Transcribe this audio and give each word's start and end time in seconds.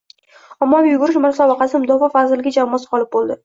Ommaviy 0.65 0.89
yugurish 0.93 1.21
musobaqasida 1.27 1.83
Mudofaa 1.87 2.13
vazirligi 2.19 2.59
jamoasi 2.61 2.95
g‘olib 2.95 3.17
bo‘ldi 3.17 3.35